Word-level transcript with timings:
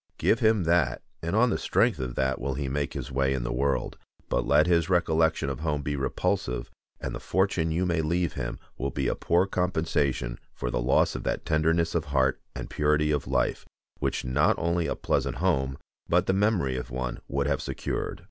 Give 0.17 0.39
him 0.39 0.63
that, 0.63 1.03
and 1.21 1.35
on 1.35 1.51
the 1.51 1.59
strength 1.59 1.99
of 1.99 2.15
that 2.15 2.41
will 2.41 2.55
he 2.55 2.67
make 2.67 2.93
his 2.93 3.11
way 3.11 3.35
in 3.35 3.43
the 3.43 3.51
world; 3.53 3.99
but 4.29 4.47
let 4.47 4.65
his 4.65 4.89
recollection 4.89 5.47
of 5.47 5.59
home 5.59 5.83
be 5.83 5.95
repulsive, 5.95 6.71
and 6.99 7.13
the 7.13 7.19
fortune 7.19 7.69
you 7.69 7.85
may 7.85 8.01
leave 8.01 8.33
him 8.33 8.57
will 8.79 8.89
be 8.89 9.07
a 9.07 9.13
poor 9.13 9.45
compensation 9.45 10.39
for 10.55 10.71
the 10.71 10.81
loss 10.81 11.13
of 11.13 11.21
that 11.25 11.45
tenderness 11.45 11.93
of 11.93 12.05
heart 12.05 12.41
and 12.55 12.67
purity 12.67 13.11
of 13.11 13.27
life, 13.27 13.63
which 13.99 14.25
not 14.25 14.55
only 14.57 14.87
a 14.87 14.95
pleasant 14.95 15.35
home, 15.35 15.77
but 16.09 16.25
the 16.25 16.33
memory 16.33 16.77
of 16.77 16.89
one 16.89 17.19
would 17.27 17.45
have 17.45 17.61
secured. 17.61 18.19